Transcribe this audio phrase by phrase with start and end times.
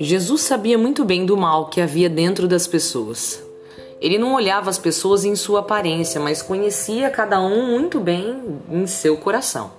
[0.00, 3.42] Jesus sabia muito bem do mal que havia dentro das pessoas.
[4.00, 8.40] Ele não olhava as pessoas em sua aparência, mas conhecia cada um muito bem
[8.70, 9.72] em seu coração.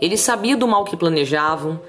[0.00, 1.80] Ele sabia do mal que planejavam,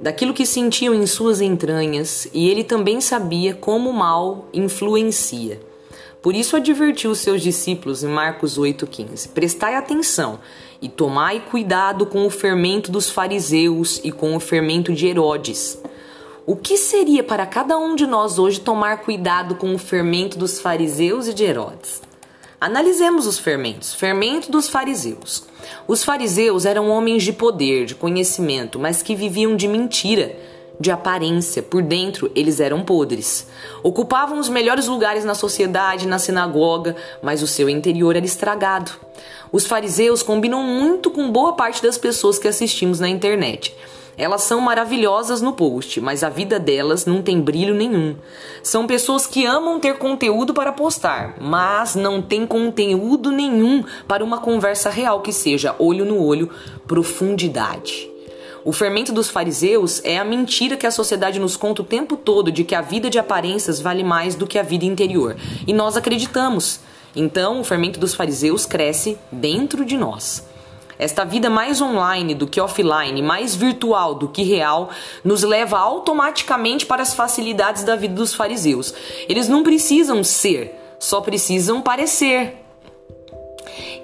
[0.00, 5.58] daquilo que sentiam em suas entranhas, e ele também sabia como o mal influencia.
[6.22, 10.38] Por isso advertiu seus discípulos em Marcos 8,15: Prestai atenção
[10.80, 15.78] e tomai cuidado com o fermento dos fariseus e com o fermento de Herodes
[16.44, 20.60] o que seria para cada um de nós hoje tomar cuidado com o fermento dos
[20.60, 22.02] fariseus e de Herodes?
[22.60, 23.94] Analisemos os fermentos.
[23.94, 25.44] Fermento dos fariseus.
[25.86, 30.36] Os fariseus eram homens de poder, de conhecimento, mas que viviam de mentira,
[30.82, 31.62] de aparência.
[31.62, 33.46] Por dentro, eles eram podres.
[33.82, 38.90] Ocupavam os melhores lugares na sociedade, na sinagoga, mas o seu interior era estragado.
[39.52, 43.74] Os fariseus combinam muito com boa parte das pessoas que assistimos na internet.
[44.18, 48.14] Elas são maravilhosas no post, mas a vida delas não tem brilho nenhum.
[48.62, 54.38] São pessoas que amam ter conteúdo para postar, mas não tem conteúdo nenhum para uma
[54.38, 56.50] conversa real que seja olho no olho,
[56.86, 58.11] profundidade.
[58.64, 62.52] O fermento dos fariseus é a mentira que a sociedade nos conta o tempo todo
[62.52, 65.36] de que a vida de aparências vale mais do que a vida interior.
[65.66, 66.78] E nós acreditamos.
[67.14, 70.46] Então, o fermento dos fariseus cresce dentro de nós.
[70.96, 74.90] Esta vida mais online do que offline, mais virtual do que real,
[75.24, 78.94] nos leva automaticamente para as facilidades da vida dos fariseus.
[79.28, 82.58] Eles não precisam ser, só precisam parecer.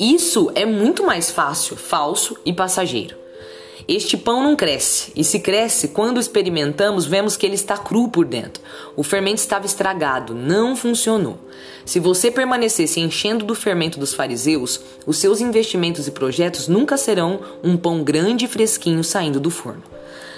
[0.00, 3.27] Isso é muito mais fácil, falso e passageiro.
[3.88, 8.26] Este pão não cresce, e se cresce, quando experimentamos, vemos que ele está cru por
[8.26, 8.62] dentro.
[8.94, 11.38] O fermento estava estragado, não funcionou.
[11.86, 16.98] Se você permanecer se enchendo do fermento dos fariseus, os seus investimentos e projetos nunca
[16.98, 19.82] serão um pão grande e fresquinho saindo do forno.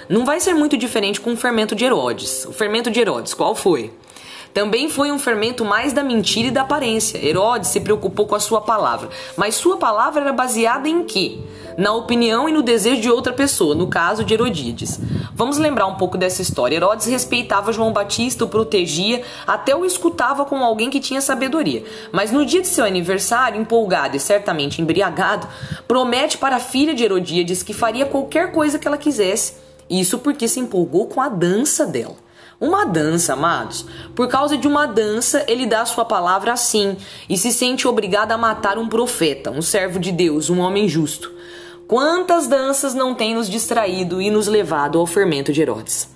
[0.07, 2.45] Não vai ser muito diferente com o fermento de Herodes.
[2.45, 3.91] O fermento de Herodes, qual foi?
[4.53, 7.17] Também foi um fermento mais da mentira e da aparência.
[7.25, 11.39] Herodes se preocupou com a sua palavra, mas sua palavra era baseada em quê?
[11.77, 14.99] Na opinião e no desejo de outra pessoa, no caso de Herodíades.
[15.33, 16.75] Vamos lembrar um pouco dessa história.
[16.75, 21.83] Herodes respeitava João Batista, o protegia, até o escutava como alguém que tinha sabedoria.
[22.11, 25.47] Mas no dia de seu aniversário, empolgado e certamente embriagado,
[25.87, 29.53] promete para a filha de Herodíades que faria qualquer coisa que ela quisesse.
[29.89, 32.15] Isso porque se empolgou com a dança dela.
[32.61, 33.87] Uma dança, amados.
[34.13, 36.95] Por causa de uma dança, ele dá sua palavra assim
[37.27, 41.31] e se sente obrigado a matar um profeta, um servo de Deus, um homem justo.
[41.87, 46.07] Quantas danças não tem nos distraído e nos levado ao fermento de Herodes?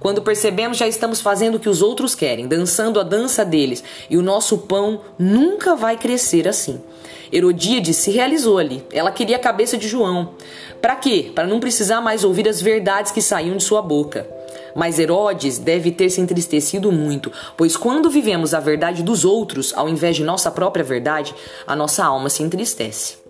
[0.00, 4.16] Quando percebemos, já estamos fazendo o que os outros querem, dançando a dança deles, e
[4.16, 6.80] o nosso pão nunca vai crescer assim.
[7.32, 8.84] Herodíade se realizou ali.
[8.92, 10.34] Ela queria a cabeça de João.
[10.80, 11.30] Para quê?
[11.32, 14.41] Para não precisar mais ouvir as verdades que saíam de sua boca.
[14.74, 19.88] Mas Herodes deve ter se entristecido muito, pois quando vivemos a verdade dos outros ao
[19.88, 21.34] invés de nossa própria verdade,
[21.66, 23.22] a nossa alma se entristece.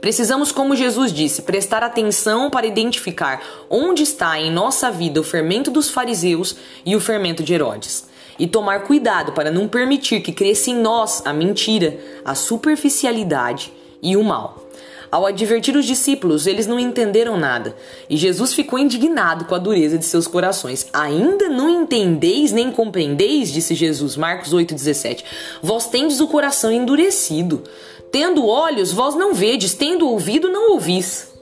[0.00, 5.70] Precisamos, como Jesus disse, prestar atenção para identificar onde está em nossa vida o fermento
[5.70, 8.06] dos fariseus e o fermento de Herodes.
[8.38, 13.72] E tomar cuidado para não permitir que cresça em nós a mentira, a superficialidade
[14.02, 14.65] e o mal.
[15.10, 17.74] Ao advertir os discípulos, eles não entenderam nada,
[18.10, 20.86] e Jesus ficou indignado com a dureza de seus corações.
[20.92, 25.24] Ainda não entendeis nem compreendeis, disse Jesus, Marcos 8,17.
[25.62, 27.62] Vós tendes o coração endurecido.
[28.10, 31.34] Tendo olhos, vós não vedes, tendo ouvido, não ouvis.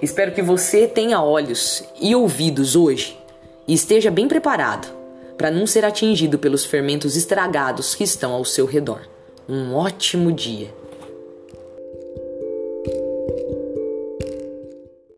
[0.00, 3.18] Espero que você tenha olhos e ouvidos hoje
[3.66, 4.94] e esteja bem preparado
[5.36, 9.02] para não ser atingido pelos fermentos estragados que estão ao seu redor.
[9.48, 10.85] Um ótimo dia!